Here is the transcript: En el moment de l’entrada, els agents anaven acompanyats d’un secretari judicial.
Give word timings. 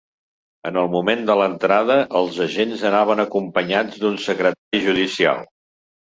En 0.67 0.77
el 0.83 0.87
moment 0.93 1.19
de 1.25 1.33
l’entrada, 1.39 1.97
els 2.19 2.39
agents 2.45 2.81
anaven 2.91 3.21
acompanyats 3.25 3.99
d’un 4.05 4.17
secretari 4.23 4.81
judicial. 4.87 5.45